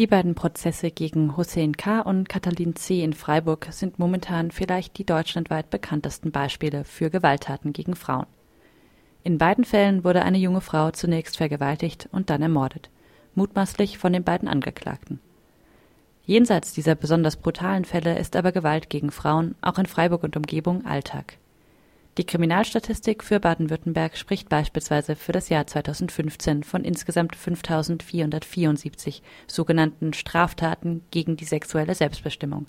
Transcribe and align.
Die 0.00 0.06
beiden 0.06 0.34
Prozesse 0.34 0.90
gegen 0.90 1.36
Hussein 1.36 1.76
K. 1.76 2.00
und 2.00 2.26
Katalin 2.26 2.74
C. 2.74 3.04
in 3.04 3.12
Freiburg 3.12 3.68
sind 3.70 3.98
momentan 3.98 4.50
vielleicht 4.50 4.96
die 4.96 5.04
deutschlandweit 5.04 5.68
bekanntesten 5.68 6.32
Beispiele 6.32 6.84
für 6.84 7.10
Gewalttaten 7.10 7.74
gegen 7.74 7.94
Frauen. 7.94 8.24
In 9.24 9.36
beiden 9.36 9.62
Fällen 9.62 10.02
wurde 10.02 10.22
eine 10.22 10.38
junge 10.38 10.62
Frau 10.62 10.90
zunächst 10.90 11.36
vergewaltigt 11.36 12.08
und 12.12 12.30
dann 12.30 12.40
ermordet, 12.40 12.88
mutmaßlich 13.34 13.98
von 13.98 14.14
den 14.14 14.24
beiden 14.24 14.48
Angeklagten. 14.48 15.20
Jenseits 16.24 16.72
dieser 16.72 16.94
besonders 16.94 17.36
brutalen 17.36 17.84
Fälle 17.84 18.18
ist 18.18 18.36
aber 18.36 18.52
Gewalt 18.52 18.88
gegen 18.88 19.10
Frauen 19.10 19.54
auch 19.60 19.76
in 19.76 19.84
Freiburg 19.84 20.24
und 20.24 20.34
Umgebung 20.34 20.86
Alltag. 20.86 21.36
Die 22.18 22.24
Kriminalstatistik 22.24 23.22
für 23.22 23.38
Baden-Württemberg 23.38 24.16
spricht 24.16 24.48
beispielsweise 24.48 25.14
für 25.14 25.30
das 25.30 25.48
Jahr 25.48 25.68
2015 25.68 26.64
von 26.64 26.84
insgesamt 26.84 27.36
5474 27.36 29.22
sogenannten 29.46 30.12
Straftaten 30.12 31.02
gegen 31.12 31.36
die 31.36 31.44
sexuelle 31.44 31.94
Selbstbestimmung, 31.94 32.66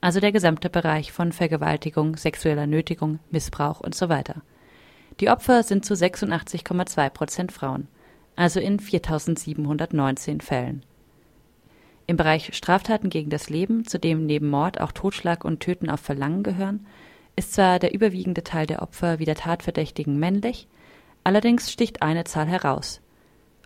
also 0.00 0.18
der 0.18 0.32
gesamte 0.32 0.70
Bereich 0.70 1.12
von 1.12 1.30
Vergewaltigung, 1.30 2.16
sexueller 2.16 2.66
Nötigung, 2.66 3.20
Missbrauch 3.30 3.80
weiter. 4.08 4.42
Die 5.20 5.30
Opfer 5.30 5.62
sind 5.62 5.84
zu 5.84 5.94
86,2 5.94 7.10
Prozent 7.10 7.52
Frauen, 7.52 7.86
also 8.34 8.58
in 8.58 8.80
4719 8.80 10.40
Fällen. 10.40 10.84
Im 12.08 12.16
Bereich 12.16 12.54
Straftaten 12.54 13.08
gegen 13.08 13.30
das 13.30 13.48
Leben, 13.48 13.86
zu 13.86 14.00
dem 14.00 14.26
neben 14.26 14.50
Mord 14.50 14.80
auch 14.80 14.90
Totschlag 14.90 15.44
und 15.44 15.60
Töten 15.60 15.88
auf 15.88 16.00
Verlangen 16.00 16.42
gehören, 16.42 16.84
ist 17.36 17.52
zwar 17.52 17.78
der 17.78 17.94
überwiegende 17.94 18.44
Teil 18.44 18.66
der 18.66 18.82
Opfer 18.82 19.18
wie 19.18 19.24
der 19.24 19.34
Tatverdächtigen 19.34 20.18
männlich, 20.18 20.68
allerdings 21.24 21.72
sticht 21.72 22.02
eine 22.02 22.24
Zahl 22.24 22.46
heraus. 22.46 23.00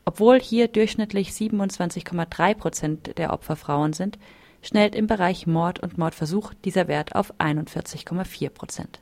Obwohl 0.05 0.41
hier 0.41 0.69
durchschnittlich 0.69 1.31
27,3 1.31 2.55
Prozent 2.55 3.19
der 3.19 3.33
Opfer 3.33 3.57
Frauen 3.57 3.93
sind, 3.93 4.19
schnellt 4.63 4.95
im 4.95 5.07
Bereich 5.07 5.47
Mord 5.47 5.81
und 5.81 5.99
Mordversuch 5.99 6.55
dieser 6.65 6.89
Wert 6.89 7.15
auf 7.15 7.35
41,4 7.39 8.51
Prozent. 8.51 9.01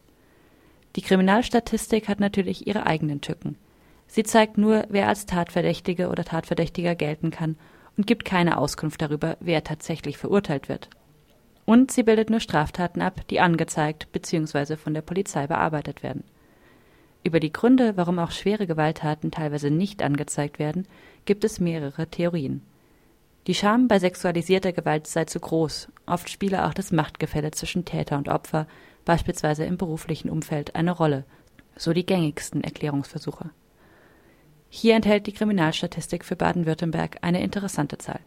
Die 0.96 1.02
Kriminalstatistik 1.02 2.08
hat 2.08 2.20
natürlich 2.20 2.66
ihre 2.66 2.86
eigenen 2.86 3.20
Tücken. 3.20 3.56
Sie 4.08 4.22
zeigt 4.22 4.58
nur, 4.58 4.84
wer 4.88 5.08
als 5.08 5.26
Tatverdächtige 5.26 6.08
oder 6.08 6.24
Tatverdächtiger 6.24 6.94
gelten 6.94 7.30
kann 7.30 7.56
und 7.96 8.06
gibt 8.06 8.24
keine 8.24 8.58
Auskunft 8.58 9.02
darüber, 9.02 9.36
wer 9.40 9.62
tatsächlich 9.64 10.18
verurteilt 10.18 10.68
wird. 10.68 10.88
Und 11.66 11.90
sie 11.90 12.04
bildet 12.04 12.30
nur 12.30 12.40
Straftaten 12.40 13.02
ab, 13.02 13.20
die 13.28 13.40
angezeigt 13.40 14.10
bzw. 14.12 14.76
von 14.76 14.94
der 14.94 15.02
Polizei 15.02 15.46
bearbeitet 15.46 16.02
werden. 16.02 16.24
Über 17.24 17.40
die 17.40 17.52
Gründe, 17.52 17.96
warum 17.96 18.20
auch 18.20 18.30
schwere 18.30 18.68
Gewalttaten 18.68 19.32
teilweise 19.32 19.68
nicht 19.68 20.00
angezeigt 20.00 20.60
werden, 20.60 20.86
gibt 21.24 21.44
es 21.44 21.58
mehrere 21.58 22.06
Theorien. 22.06 22.62
Die 23.48 23.54
Scham 23.54 23.88
bei 23.88 23.98
sexualisierter 23.98 24.72
Gewalt 24.72 25.08
sei 25.08 25.24
zu 25.24 25.40
groß, 25.40 25.88
oft 26.06 26.30
spiele 26.30 26.66
auch 26.66 26.74
das 26.74 26.92
Machtgefälle 26.92 27.50
zwischen 27.50 27.84
Täter 27.84 28.16
und 28.16 28.28
Opfer, 28.28 28.68
beispielsweise 29.04 29.64
im 29.64 29.76
beruflichen 29.76 30.30
Umfeld, 30.30 30.76
eine 30.76 30.92
Rolle, 30.92 31.24
so 31.76 31.92
die 31.92 32.06
gängigsten 32.06 32.62
Erklärungsversuche. 32.62 33.50
Hier 34.68 34.94
enthält 34.94 35.26
die 35.26 35.32
Kriminalstatistik 35.32 36.24
für 36.24 36.36
Baden-Württemberg 36.36 37.18
eine 37.22 37.42
interessante 37.42 37.98
Zahl. 37.98 38.20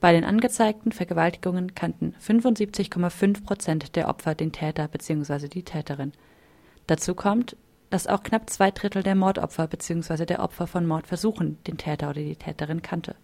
Bei 0.00 0.12
den 0.12 0.24
angezeigten 0.24 0.92
Vergewaltigungen 0.92 1.74
kannten 1.74 2.14
75,5 2.26 3.44
Prozent 3.44 3.96
der 3.96 4.08
Opfer 4.08 4.34
den 4.34 4.50
Täter 4.50 4.88
bzw. 4.88 5.48
die 5.48 5.62
Täterin. 5.62 6.12
Dazu 6.86 7.14
kommt, 7.14 7.56
dass 7.90 8.06
auch 8.06 8.22
knapp 8.22 8.48
zwei 8.48 8.70
Drittel 8.70 9.02
der 9.02 9.14
Mordopfer 9.14 9.66
bzw. 9.66 10.24
der 10.24 10.42
Opfer 10.42 10.66
von 10.66 10.86
Mordversuchen 10.86 11.58
den 11.66 11.76
Täter 11.76 12.10
oder 12.10 12.22
die 12.22 12.36
Täterin 12.36 12.80
kannte. 12.80 13.14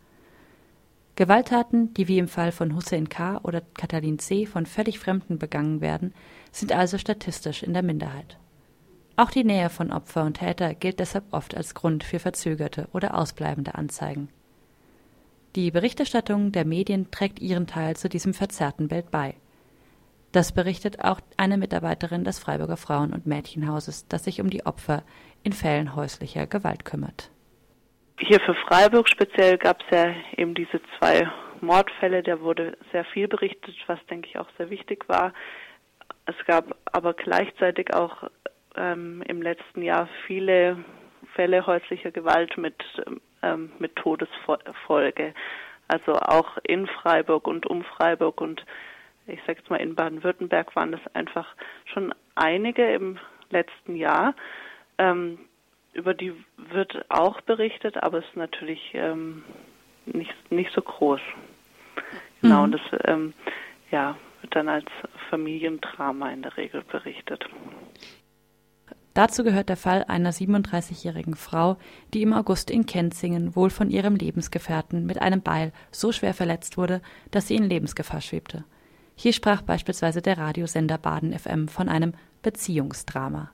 Gewalttaten, 1.14 1.94
die 1.94 2.08
wie 2.08 2.19
im 2.19 2.28
Fall 2.28 2.52
von 2.52 2.77
Hussein 2.77 3.08
K. 3.08 3.41
oder 3.42 3.62
Katalin 3.62 4.19
C. 4.19 4.44
von 4.44 4.66
völlig 4.66 4.98
Fremden 4.98 5.38
begangen 5.38 5.80
werden, 5.80 6.12
sind 6.52 6.72
also 6.72 6.98
statistisch 6.98 7.62
in 7.62 7.72
der 7.72 7.82
Minderheit. 7.82 8.36
Auch 9.16 9.31
die 9.31 9.44
Nähe 9.44 9.70
von 9.70 9.93
Opfer 9.93 10.25
und 10.25 10.34
Täter 10.34 10.75
gilt 10.75 11.00
deshalb 11.00 11.25
oft 11.31 11.56
als 11.56 11.75
Grund 11.75 12.04
für 12.04 12.19
verzögerte 12.19 12.87
oder 12.93 13.16
ausbleibende 13.16 13.76
Anzeigen. 13.76 14.28
Die 15.56 15.71
Berichterstattung 15.71 16.53
der 16.53 16.67
Medien 16.67 17.11
trägt 17.11 17.41
ihren 17.41 17.67
Teil 17.67 17.97
zu 17.97 18.11
diesem 18.11 18.34
verzerrten 18.34 18.89
Bild 18.89 19.11
bei. 19.11 19.34
Das 20.31 20.55
berichtet 20.55 21.03
auch 21.03 21.19
eine 21.39 21.56
Mitarbeiterin 21.56 22.25
des 22.25 22.39
Freiburger 22.39 22.77
Frauen- 22.77 23.15
und 23.15 23.27
Mädchenhauses, 23.27 24.06
das 24.06 24.25
sich 24.25 24.43
um 24.43 24.50
die 24.50 24.67
Opfer 24.67 25.03
in 25.44 25.55
Fällen 25.55 25.97
häuslicher 25.97 26.47
Gewalt 26.47 26.84
kümmert. 26.84 27.31
Hier 28.19 28.39
für 28.41 28.55
Freiburg 28.69 29.09
speziell 29.09 29.56
gab 29.56 29.81
es 29.81 29.97
ja 29.97 30.15
eben 30.37 30.55
diese 30.55 30.78
zwei 30.99 31.27
Mordfälle, 31.62 32.23
da 32.23 32.38
wurde 32.43 32.77
sehr 32.93 33.06
viel 33.06 33.27
berichtet, 33.27 33.75
was 33.87 33.99
denke 34.11 34.28
ich 34.28 34.38
auch 34.38 34.49
sehr 34.59 34.69
wichtig 34.69 35.09
war. 35.09 35.33
Es 36.27 36.37
gab 36.47 36.77
aber 36.84 37.15
gleichzeitig 37.15 37.94
auch 37.94 38.25
ähm, 38.77 39.23
im 39.27 39.41
letzten 39.41 39.81
Jahr 39.81 40.06
viele 40.27 40.84
Fälle 41.34 41.67
häuslicher 41.67 42.11
Gewalt 42.11 42.59
mit 42.59 42.77
ähm, 43.42 43.72
mit 43.78 43.97
Todesfolge. 43.97 45.34
Also 45.88 46.14
auch 46.14 46.58
in 46.64 46.86
Freiburg 46.86 47.47
und 47.47 47.66
um 47.66 47.84
Freiburg 47.84 48.41
und 48.41 48.64
ich 49.26 49.41
sage 49.47 49.58
jetzt 49.58 49.70
mal 49.70 49.76
in 49.76 49.94
Baden-Württemberg 49.94 50.74
waren 50.76 50.92
das 50.92 51.00
einfach 51.14 51.54
schon 51.92 52.14
einige 52.34 52.86
im 52.92 53.19
letzten 53.50 53.96
Jahr. 53.96 54.34
Ähm, 54.98 55.38
über 55.92 56.14
die 56.14 56.32
wird 56.56 57.04
auch 57.08 57.41
berichtet, 57.41 57.96
aber 57.96 58.19
es 58.19 58.25
ist 58.26 58.36
natürlich 58.36 58.92
ähm, 58.94 59.44
nicht, 60.04 60.34
nicht 60.50 60.70
so 60.72 60.82
groß. 60.82 61.20
Genau, 62.42 62.58
mhm. 62.58 62.64
und 62.64 62.72
das 62.72 63.00
ähm, 63.04 63.34
ja, 63.91 64.16
wird 64.42 64.54
dann 64.54 64.69
als 64.69 64.86
Familiendrama 65.30 66.30
in 66.30 66.42
der 66.42 66.56
Regel 66.56 66.82
berichtet. 66.82 67.48
Dazu 69.16 69.44
gehört 69.44 69.71
der 69.71 69.78
Fall 69.78 70.04
einer 70.09 70.31
37-jährigen 70.31 71.37
Frau, 71.37 71.78
die 72.12 72.21
im 72.21 72.34
August 72.34 72.71
in 72.71 72.84
Kenzingen 72.84 73.56
wohl 73.56 73.71
von 73.71 73.88
ihrem 73.88 74.15
Lebensgefährten 74.15 75.06
mit 75.06 75.22
einem 75.22 75.41
Beil 75.41 75.72
so 75.91 76.12
schwer 76.12 76.34
verletzt 76.34 76.77
wurde, 76.77 77.00
dass 77.31 77.49
sie 77.49 77.56
in 77.56 77.65
Lebensgefahr 77.65 78.21
schwebte. 78.21 78.65
Hier 79.15 79.32
sprach 79.32 79.62
beispielsweise 79.62 80.21
der 80.21 80.37
Radiosender 80.37 80.99
Baden 80.99 81.32
FM 81.32 81.69
von 81.69 81.88
einem 81.88 82.12
Beziehungsdrama. 82.43 83.53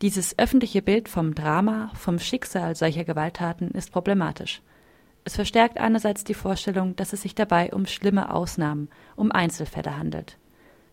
Dieses 0.00 0.38
öffentliche 0.38 0.80
Bild 0.80 1.08
vom 1.08 1.34
Drama, 1.34 1.90
vom 1.94 2.20
Schicksal 2.20 2.76
solcher 2.76 3.02
Gewalttaten 3.02 3.72
ist 3.72 3.90
problematisch. 3.90 4.62
Es 5.24 5.34
verstärkt 5.34 5.78
einerseits 5.78 6.22
die 6.22 6.34
Vorstellung, 6.34 6.94
dass 6.94 7.12
es 7.12 7.22
sich 7.22 7.34
dabei 7.34 7.72
um 7.72 7.84
schlimme 7.84 8.32
Ausnahmen, 8.32 8.90
um 9.16 9.32
Einzelfälle 9.32 9.98
handelt 9.98 10.38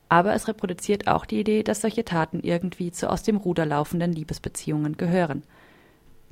aber 0.09 0.33
es 0.33 0.47
reproduziert 0.47 1.07
auch 1.07 1.25
die 1.25 1.39
Idee, 1.39 1.63
dass 1.63 1.81
solche 1.81 2.05
Taten 2.05 2.39
irgendwie 2.41 2.91
zu 2.91 3.09
aus 3.09 3.23
dem 3.23 3.38
Ruder 3.38 3.66
laufenden 3.66 4.11
Liebesbeziehungen 4.11 4.97
gehören. 4.97 5.43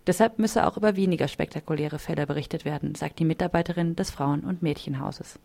Deshalb 0.06 0.38
müsse 0.38 0.68
auch 0.68 0.78
über 0.78 0.96
weniger 0.96 1.28
spektakuläre 1.28 1.98
Fälle 1.98 2.28
berichtet 2.28 2.66
werden, 2.66 2.96
sagt 2.96 3.20
die 3.20 3.26
Mitarbeiterin 3.26 3.96
des 3.96 4.12
Frauen- 4.12 4.44
und 4.44 4.62
Mädchenhauses. 4.62 5.40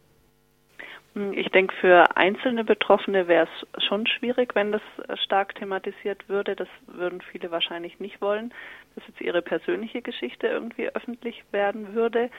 Ich 1.33 1.49
denke, 1.51 1.75
für 1.81 2.17
einzelne 2.17 2.65
Betroffene 2.65 3.27
wäre 3.29 3.49
es 3.49 3.85
schon 3.85 4.07
schwierig, 4.07 4.55
wenn 4.55 4.73
das 4.73 4.83
stark 5.25 5.55
thematisiert 5.55 6.29
würde. 6.29 6.55
Das 6.55 6.69
würden 6.87 7.21
viele 7.21 7.51
wahrscheinlich 7.51 7.99
nicht 7.99 8.21
wollen, 8.21 8.53
dass 8.95 9.07
jetzt 9.09 9.21
ihre 9.21 9.43
persönliche 9.43 10.03
Geschichte 10.03 10.47
irgendwie 10.47 10.89
öffentlich 10.89 11.43
werden 11.51 11.95
würde. 11.95 12.31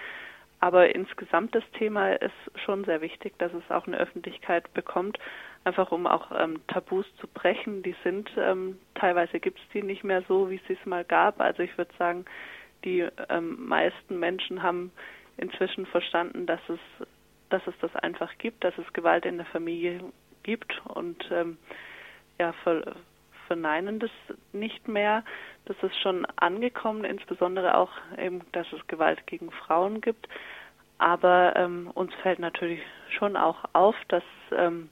Aber 0.62 0.94
insgesamt 0.94 1.56
das 1.56 1.64
Thema 1.78 2.14
ist 2.14 2.34
schon 2.64 2.84
sehr 2.86 3.02
wichtig, 3.02 3.34
dass 3.38 3.54
es 3.54 3.70
auch 3.72 3.88
eine 3.88 3.98
Öffentlichkeit 3.98 4.74
bekommt, 4.74 5.18
einfach 5.64 5.92
um 5.92 6.08
auch 6.08 6.32
ähm, 6.38 6.62
Tabus 6.68 7.06
zu 7.20 7.28
brechen. 7.28 7.84
Die 7.84 7.96
sind 8.04 8.30
ähm, 8.38 8.80
teilweise 8.96 9.40
gibt 9.40 9.60
es 9.60 9.66
die 9.74 9.84
nicht 9.84 10.04
mehr 10.04 10.24
so, 10.28 10.50
wie 10.50 10.56
es 10.56 10.78
es 10.78 10.86
mal 10.86 11.04
gab. 11.04 11.40
Also 11.42 11.64
ich 11.64 11.78
würde 11.78 11.92
sagen, 11.98 12.26
die 12.86 13.08
ähm, 13.30 13.68
meisten 13.68 14.20
Menschen 14.20 14.64
haben 14.64 14.92
inzwischen 15.38 15.86
verstanden, 15.86 16.46
dass 16.46 16.62
es 16.70 16.80
dass 17.50 17.66
es 17.66 17.74
das 17.82 17.96
einfach 17.96 18.38
gibt, 18.38 18.64
dass 18.64 18.78
es 18.78 18.94
Gewalt 18.94 19.26
in 19.26 19.38
der 19.38 19.46
Familie 19.48 20.02
gibt 20.44 20.82
und 20.86 21.30
ähm, 21.32 21.58
ja 22.38 22.54
ver, 22.64 22.96
verneinen 23.48 24.00
das 24.00 24.12
nicht 24.54 24.88
mehr. 24.88 25.24
Das 25.66 25.76
ist 25.82 26.00
schon 26.02 26.26
angekommen, 26.36 27.04
insbesondere 27.04 27.76
auch 27.76 27.92
eben, 28.18 28.42
dass 28.52 28.72
es 28.72 28.86
Gewalt 28.88 29.26
gegen 29.26 29.52
Frauen 29.52 30.02
gibt. 30.02 30.30
Aber 31.00 31.54
ähm, 31.56 31.90
uns 31.94 32.14
fällt 32.22 32.40
natürlich 32.40 32.82
schon 33.10 33.36
auch 33.36 33.66
auf, 33.74 33.96
dass 34.10 34.24
ähm, 34.52 34.90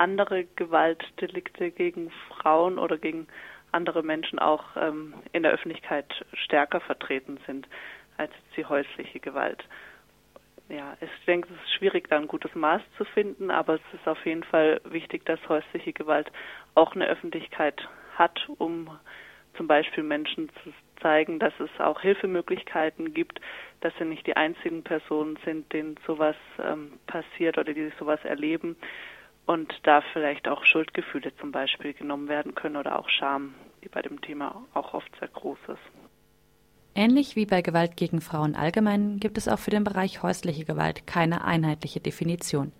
andere 0.00 0.44
Gewaltdelikte 0.56 1.70
gegen 1.70 2.10
Frauen 2.28 2.78
oder 2.78 2.96
gegen 2.98 3.28
andere 3.70 4.02
Menschen 4.02 4.38
auch 4.38 4.64
ähm, 4.76 5.14
in 5.32 5.42
der 5.42 5.52
Öffentlichkeit 5.52 6.06
stärker 6.32 6.80
vertreten 6.80 7.38
sind 7.46 7.68
als 8.16 8.32
die 8.56 8.64
häusliche 8.64 9.20
Gewalt. 9.20 9.62
Ja, 10.68 10.96
ich 11.00 11.10
denke, 11.26 11.48
es 11.52 11.62
ist 11.64 11.74
schwierig, 11.74 12.08
da 12.08 12.16
ein 12.16 12.28
gutes 12.28 12.54
Maß 12.54 12.82
zu 12.96 13.04
finden, 13.04 13.50
aber 13.50 13.74
es 13.74 13.80
ist 13.92 14.06
auf 14.06 14.24
jeden 14.24 14.44
Fall 14.44 14.80
wichtig, 14.84 15.24
dass 15.26 15.40
häusliche 15.48 15.92
Gewalt 15.92 16.30
auch 16.74 16.94
eine 16.94 17.06
Öffentlichkeit 17.06 17.88
hat, 18.16 18.48
um 18.58 18.90
zum 19.56 19.66
Beispiel 19.66 20.04
Menschen 20.04 20.48
zu, 20.62 20.72
zeigen, 21.00 21.38
dass 21.38 21.52
es 21.58 21.70
auch 21.80 22.00
Hilfemöglichkeiten 22.02 23.14
gibt, 23.14 23.40
dass 23.80 23.92
sie 23.98 24.04
nicht 24.04 24.26
die 24.26 24.36
einzigen 24.36 24.82
Personen 24.82 25.38
sind, 25.44 25.72
denen 25.72 25.96
sowas 26.06 26.36
ähm, 26.62 26.92
passiert 27.06 27.58
oder 27.58 27.72
die 27.72 27.90
sowas 27.98 28.22
erleben 28.24 28.76
und 29.46 29.72
da 29.82 30.02
vielleicht 30.12 30.48
auch 30.48 30.64
Schuldgefühle 30.64 31.34
zum 31.36 31.52
Beispiel 31.52 31.92
genommen 31.92 32.28
werden 32.28 32.54
können 32.54 32.76
oder 32.76 32.98
auch 32.98 33.08
Scham, 33.08 33.54
die 33.82 33.88
bei 33.88 34.02
dem 34.02 34.20
Thema 34.20 34.64
auch 34.74 34.94
oft 34.94 35.10
sehr 35.18 35.28
groß 35.28 35.58
ist. 35.68 36.00
Ähnlich 36.94 37.36
wie 37.36 37.46
bei 37.46 37.62
Gewalt 37.62 37.96
gegen 37.96 38.20
Frauen 38.20 38.54
allgemein 38.54 39.18
gibt 39.20 39.38
es 39.38 39.48
auch 39.48 39.58
für 39.58 39.70
den 39.70 39.84
Bereich 39.84 40.22
häusliche 40.22 40.64
Gewalt 40.64 41.06
keine 41.06 41.44
einheitliche 41.44 42.00
Definition. 42.00 42.72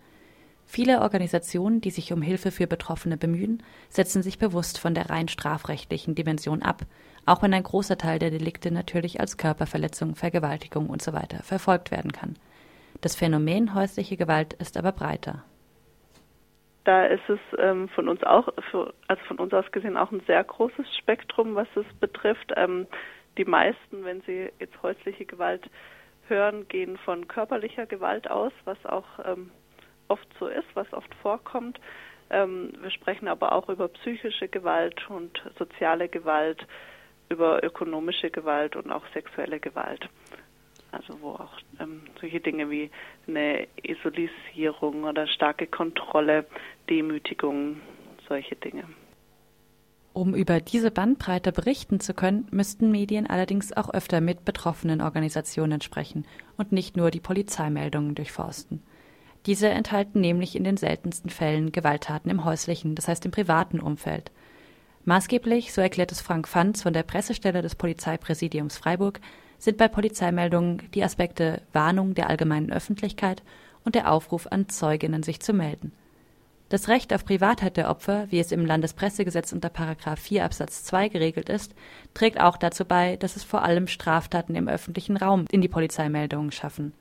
Viele 0.66 1.00
Organisationen, 1.00 1.80
die 1.80 1.90
sich 1.90 2.12
um 2.12 2.22
Hilfe 2.22 2.52
für 2.52 2.66
Betroffene 2.66 3.16
bemühen, 3.16 3.62
setzen 3.88 4.22
sich 4.22 4.38
bewusst 4.38 4.78
von 4.78 4.94
der 4.94 5.10
rein 5.10 5.26
strafrechtlichen 5.26 6.14
Dimension 6.14 6.62
ab, 6.62 6.82
auch 7.26 7.42
wenn 7.42 7.54
ein 7.54 7.62
großer 7.62 7.98
Teil 7.98 8.18
der 8.18 8.30
Delikte 8.30 8.70
natürlich 8.70 9.20
als 9.20 9.36
Körperverletzung, 9.36 10.14
Vergewaltigung 10.14 10.90
usw. 10.90 11.18
So 11.30 11.42
verfolgt 11.42 11.90
werden 11.90 12.12
kann. 12.12 12.36
Das 13.00 13.16
Phänomen 13.16 13.74
häusliche 13.74 14.16
Gewalt 14.16 14.52
ist 14.54 14.76
aber 14.76 14.92
breiter. 14.92 15.42
Da 16.84 17.04
ist 17.06 17.28
es 17.28 17.40
ähm, 17.58 17.88
von 17.90 18.08
uns 18.08 18.22
auch, 18.24 18.48
für, 18.70 18.94
also 19.06 19.22
von 19.24 19.38
uns 19.38 19.52
aus 19.52 19.70
gesehen 19.70 19.96
auch 19.96 20.10
ein 20.12 20.22
sehr 20.26 20.42
großes 20.42 20.86
Spektrum, 20.98 21.54
was 21.54 21.68
es 21.74 21.86
betrifft. 22.00 22.52
Ähm, 22.56 22.86
die 23.36 23.44
meisten, 23.44 24.04
wenn 24.04 24.22
sie 24.22 24.50
jetzt 24.58 24.82
häusliche 24.82 25.24
Gewalt 25.26 25.68
hören, 26.28 26.66
gehen 26.68 26.96
von 26.98 27.28
körperlicher 27.28 27.86
Gewalt 27.86 28.30
aus, 28.30 28.52
was 28.64 28.78
auch 28.86 29.06
ähm, 29.24 29.50
oft 30.08 30.26
so 30.38 30.46
ist, 30.46 30.66
was 30.74 30.90
oft 30.92 31.14
vorkommt. 31.16 31.78
Ähm, 32.30 32.72
wir 32.80 32.90
sprechen 32.90 33.28
aber 33.28 33.52
auch 33.52 33.68
über 33.68 33.88
psychische 33.88 34.48
Gewalt 34.48 35.08
und 35.10 35.42
soziale 35.58 36.08
Gewalt, 36.08 36.66
über 37.28 37.62
ökonomische 37.62 38.30
Gewalt 38.30 38.76
und 38.76 38.90
auch 38.90 39.04
sexuelle 39.12 39.60
Gewalt. 39.60 40.08
Also 40.92 41.20
wo 41.20 41.30
auch 41.30 41.52
ähm, 41.78 42.02
solche 42.20 42.40
Dinge 42.40 42.68
wie 42.70 42.90
eine 43.28 43.66
Isolisierung 43.82 45.04
oder 45.04 45.26
starke 45.26 45.66
Kontrolle, 45.66 46.46
Demütigung, 46.88 47.80
solche 48.28 48.56
Dinge. 48.56 48.84
Um 50.12 50.34
über 50.34 50.60
diese 50.60 50.90
Bandbreite 50.90 51.52
berichten 51.52 52.00
zu 52.00 52.14
können, 52.14 52.48
müssten 52.50 52.90
Medien 52.90 53.28
allerdings 53.28 53.72
auch 53.76 53.90
öfter 53.90 54.20
mit 54.20 54.44
betroffenen 54.44 55.00
Organisationen 55.00 55.80
sprechen 55.80 56.26
und 56.56 56.72
nicht 56.72 56.96
nur 56.96 57.12
die 57.12 57.20
Polizeimeldungen 57.20 58.16
durchforsten. 58.16 58.82
Diese 59.46 59.68
enthalten 59.68 60.20
nämlich 60.20 60.56
in 60.56 60.64
den 60.64 60.76
seltensten 60.76 61.30
Fällen 61.30 61.70
Gewalttaten 61.70 62.30
im 62.30 62.44
häuslichen, 62.44 62.96
das 62.96 63.06
heißt 63.06 63.24
im 63.24 63.30
privaten 63.30 63.80
Umfeld. 63.80 64.32
Maßgeblich, 65.04 65.72
so 65.72 65.80
erklärt 65.80 66.12
es 66.12 66.20
Frank 66.20 66.46
Fanz 66.46 66.82
von 66.82 66.92
der 66.92 67.04
Pressestelle 67.04 67.62
des 67.62 67.74
Polizeipräsidiums 67.74 68.76
Freiburg, 68.76 69.20
sind 69.60 69.76
bei 69.76 69.86
Polizeimeldungen 69.86 70.82
die 70.94 71.04
Aspekte 71.04 71.62
Warnung 71.72 72.14
der 72.14 72.28
allgemeinen 72.28 72.72
Öffentlichkeit 72.72 73.44
und 73.84 73.94
der 73.94 74.10
Aufruf 74.10 74.48
an 74.48 74.68
Zeuginnen, 74.68 75.22
sich 75.22 75.38
zu 75.40 75.52
melden. 75.52 75.92
Das 76.70 76.88
Recht 76.88 77.12
auf 77.12 77.24
Privatheit 77.24 77.76
der 77.76 77.90
Opfer, 77.90 78.26
wie 78.30 78.38
es 78.38 78.52
im 78.52 78.64
Landespressegesetz 78.64 79.52
unter§ 79.52 79.68
4 80.16 80.44
Absatz 80.44 80.84
2 80.84 81.08
geregelt 81.08 81.48
ist, 81.48 81.74
trägt 82.14 82.40
auch 82.40 82.56
dazu 82.56 82.84
bei, 82.84 83.16
dass 83.16 83.36
es 83.36 83.44
vor 83.44 83.62
allem 83.62 83.86
Straftaten 83.86 84.54
im 84.54 84.68
öffentlichen 84.68 85.16
Raum 85.16 85.46
in 85.50 85.60
die 85.60 85.68
Polizeimeldungen 85.68 86.52
schaffen. 86.52 86.92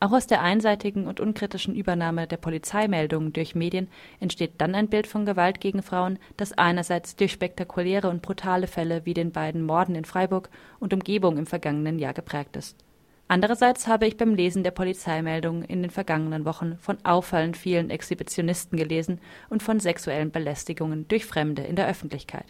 Auch 0.00 0.12
aus 0.12 0.26
der 0.26 0.42
einseitigen 0.42 1.06
und 1.06 1.20
unkritischen 1.20 1.76
Übernahme 1.76 2.26
der 2.26 2.38
Polizeimeldungen 2.38 3.32
durch 3.32 3.54
Medien 3.54 3.88
entsteht 4.18 4.52
dann 4.58 4.74
ein 4.74 4.88
Bild 4.88 5.06
von 5.06 5.26
Gewalt 5.26 5.60
gegen 5.60 5.82
Frauen, 5.82 6.18
das 6.36 6.52
einerseits 6.52 7.16
durch 7.16 7.32
spektakuläre 7.32 8.08
und 8.08 8.22
brutale 8.22 8.66
Fälle 8.66 9.04
wie 9.04 9.14
den 9.14 9.30
beiden 9.30 9.62
Morden 9.62 9.94
in 9.94 10.06
Freiburg 10.06 10.48
und 10.78 10.94
Umgebung 10.94 11.36
im 11.36 11.46
vergangenen 11.46 11.98
Jahr 11.98 12.14
geprägt 12.14 12.56
ist 12.56 12.82
Andererseits 13.30 13.86
habe 13.86 14.08
ich 14.08 14.16
beim 14.16 14.34
Lesen 14.34 14.64
der 14.64 14.72
Polizeimeldungen 14.72 15.62
in 15.62 15.82
den 15.82 15.92
vergangenen 15.92 16.44
Wochen 16.44 16.78
von 16.78 16.98
auffallend 17.04 17.56
vielen 17.56 17.88
Exhibitionisten 17.88 18.76
gelesen 18.76 19.20
und 19.50 19.62
von 19.62 19.78
sexuellen 19.78 20.32
Belästigungen 20.32 21.06
durch 21.06 21.26
Fremde 21.26 21.62
in 21.62 21.76
der 21.76 21.86
Öffentlichkeit. 21.86 22.46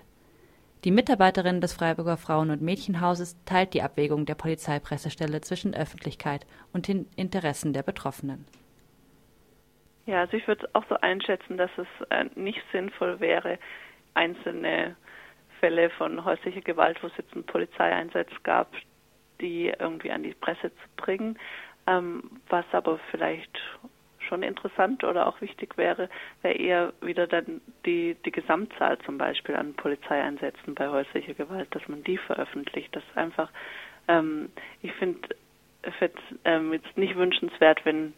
Die 0.84 0.90
Mitarbeiterin 0.90 1.60
des 1.60 1.74
Freiburger 1.74 2.16
Frauen- 2.16 2.50
und 2.50 2.62
Mädchenhauses 2.62 3.36
teilt 3.44 3.74
die 3.74 3.82
Abwägung 3.82 4.24
der 4.24 4.34
Polizeipressestelle 4.34 5.42
zwischen 5.42 5.74
Öffentlichkeit 5.74 6.46
und 6.72 6.88
den 6.88 7.06
Interessen 7.16 7.74
der 7.74 7.82
Betroffenen. 7.82 8.46
Ja, 10.06 10.20
also 10.20 10.38
ich 10.38 10.48
würde 10.48 10.68
auch 10.72 10.84
so 10.88 10.96
einschätzen, 10.96 11.58
dass 11.58 11.70
es 11.76 11.86
äh, 12.08 12.24
nicht 12.34 12.62
sinnvoll 12.72 13.20
wäre, 13.20 13.58
einzelne 14.14 14.96
Fälle 15.60 15.90
von 15.90 16.24
häuslicher 16.24 16.62
Gewalt, 16.62 17.02
wo 17.02 17.08
es 17.08 17.16
jetzt 17.18 17.34
einen 17.34 17.44
Polizeieinsatz 17.44 18.30
gab, 18.42 18.72
die 19.40 19.72
irgendwie 19.78 20.10
an 20.10 20.22
die 20.22 20.34
Presse 20.34 20.70
zu 20.70 20.88
bringen. 20.96 21.38
Ähm, 21.86 22.22
was 22.48 22.64
aber 22.72 22.98
vielleicht 23.10 23.58
schon 24.30 24.42
interessant 24.42 25.04
oder 25.04 25.26
auch 25.26 25.40
wichtig 25.40 25.76
wäre, 25.76 26.08
wäre 26.42 26.54
eher 26.54 26.92
wieder 27.02 27.26
dann 27.26 27.60
die, 27.84 28.16
die 28.24 28.30
Gesamtzahl 28.30 28.96
zum 29.00 29.18
Beispiel 29.18 29.56
an 29.56 29.74
Polizeieinsätzen 29.74 30.74
bei 30.74 30.88
häuslicher 30.88 31.34
Gewalt, 31.34 31.68
dass 31.74 31.86
man 31.88 32.02
die 32.04 32.16
veröffentlicht. 32.16 32.94
Das 32.94 33.02
einfach, 33.16 33.50
ähm, 34.08 34.50
ich 34.82 34.92
finde 34.94 35.18
es 35.82 36.10
ähm, 36.44 36.72
jetzt 36.72 36.96
nicht 36.96 37.16
wünschenswert, 37.16 37.84
wenn, 37.84 38.14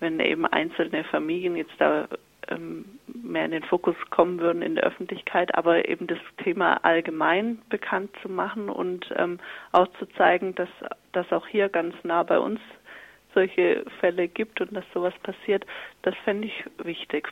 wenn 0.00 0.18
eben 0.20 0.46
einzelne 0.46 1.04
Familien 1.04 1.56
jetzt 1.56 1.74
da 1.78 2.08
ähm, 2.48 2.98
mehr 3.06 3.44
in 3.44 3.50
den 3.52 3.64
Fokus 3.64 3.96
kommen 4.10 4.40
würden 4.40 4.62
in 4.62 4.74
der 4.74 4.84
Öffentlichkeit, 4.84 5.54
aber 5.54 5.88
eben 5.88 6.06
das 6.06 6.18
Thema 6.42 6.84
allgemein 6.84 7.60
bekannt 7.68 8.10
zu 8.22 8.28
machen 8.28 8.68
und 8.68 9.06
ähm, 9.16 9.38
auch 9.72 9.88
zu 9.98 10.06
zeigen, 10.16 10.54
dass, 10.54 10.68
dass 11.12 11.30
auch 11.32 11.46
hier 11.46 11.68
ganz 11.68 11.94
nah 12.02 12.22
bei 12.22 12.38
uns 12.38 12.60
solche 13.34 13.84
Fälle 14.00 14.28
gibt 14.28 14.60
und 14.60 14.72
dass 14.74 14.84
sowas 14.92 15.14
passiert, 15.22 15.64
das 16.02 16.14
fände 16.24 16.48
ich 16.48 16.64
wichtig. 16.84 17.28